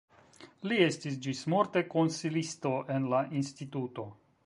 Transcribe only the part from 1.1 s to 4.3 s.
ĝismorte konsilisto en la instituto.